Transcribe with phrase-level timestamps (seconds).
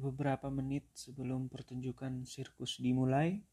[0.00, 3.44] beberapa menit sebelum pertunjukan sirkus dimulai,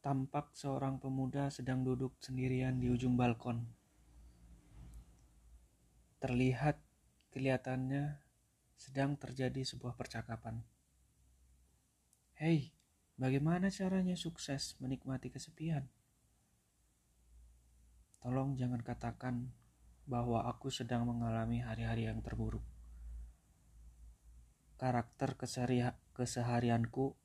[0.00, 3.66] tampak seorang pemuda sedang duduk sendirian di ujung balkon.
[6.22, 6.78] Terlihat
[7.34, 8.22] kelihatannya
[8.78, 10.62] sedang terjadi sebuah percakapan.
[12.38, 12.70] Hei,
[13.18, 15.84] bagaimana caranya sukses menikmati kesepian?
[18.22, 19.50] Tolong jangan katakan
[20.06, 22.77] bahwa aku sedang mengalami hari-hari yang terburuk
[24.78, 25.34] karakter
[26.14, 27.18] keseharianku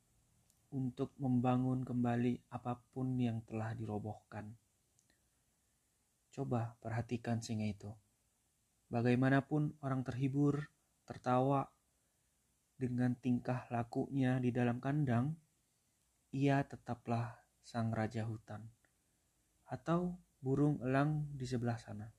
[0.74, 4.58] untuk membangun kembali apa pun yang telah dirobohkan.
[6.34, 7.94] Coba perhatikan singa itu.
[8.90, 10.66] Bagaimanapun orang terhibur,
[11.06, 11.70] tertawa
[12.74, 15.38] dengan tingkah lakunya di dalam kandang,
[16.34, 18.66] ia tetaplah sang raja hutan
[19.70, 22.10] atau burung elang di sebelah sana.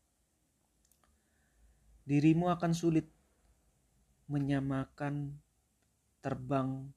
[2.08, 3.15] Dirimu akan sulit
[4.26, 5.38] menyamakan
[6.26, 6.90] terbang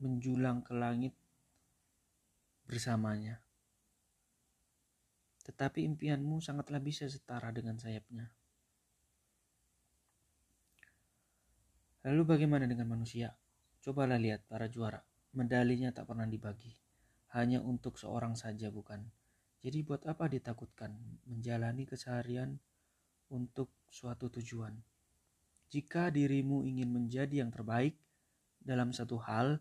[0.00, 1.12] menjulang ke langit
[2.64, 3.44] bersamanya.
[5.44, 8.32] Tetapi impianmu sangatlah bisa setara dengan sayapnya.
[12.08, 13.36] Lalu bagaimana dengan manusia?
[13.84, 15.04] Cobalah lihat para juara.
[15.36, 16.72] Medalinya tak pernah dibagi.
[17.36, 19.04] Hanya untuk seorang saja bukan.
[19.60, 20.92] Jadi buat apa ditakutkan
[21.28, 22.56] menjalani keseharian
[23.32, 24.93] untuk suatu tujuan?
[25.72, 27.96] Jika dirimu ingin menjadi yang terbaik
[28.60, 29.60] dalam satu hal,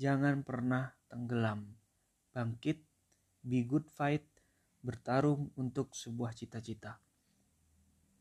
[0.00, 1.76] jangan pernah tenggelam.
[2.34, 2.82] Bangkit,
[3.44, 4.26] be good fight,
[4.84, 6.98] bertarung untuk sebuah cita-cita.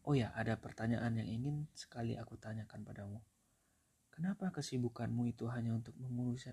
[0.04, 3.20] Oh ya, ada pertanyaan yang ingin sekali aku tanyakan padamu.
[4.14, 6.52] Kenapa kesibukanmu itu hanya untuk mengurusi,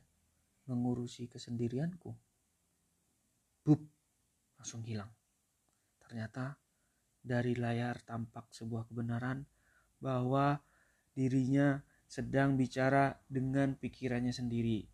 [0.70, 2.14] mengurusi kesendirianku?
[3.66, 3.80] Bup,
[4.56, 5.12] langsung hilang.
[6.00, 6.56] Ternyata
[7.20, 9.44] dari layar tampak sebuah kebenaran
[10.00, 10.58] bahwa
[11.14, 14.88] dirinya sedang bicara dengan pikirannya sendiri.